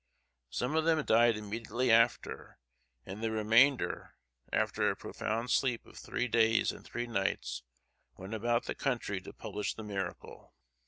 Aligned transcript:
Some 0.49 0.75
of 0.75 0.83
them 0.83 1.05
died 1.05 1.37
immediately 1.37 1.91
after, 1.91 2.57
and 3.05 3.21
the 3.21 3.29
remainder, 3.29 4.15
after 4.51 4.89
a 4.89 4.95
profound 4.95 5.51
sleep 5.51 5.85
of 5.85 5.95
three 5.95 6.27
days 6.27 6.71
and 6.71 6.83
three 6.83 7.05
nights, 7.05 7.61
went 8.17 8.33
about 8.33 8.65
the 8.65 8.73
country 8.73 9.21
to 9.21 9.31
publish 9.31 9.75
the 9.75 9.83
miracle. 9.83 10.55